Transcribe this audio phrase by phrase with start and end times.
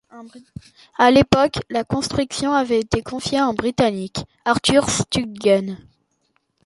[0.97, 5.77] A l'époque, la construction avait été confiée à un britannique, Arthur Studgen.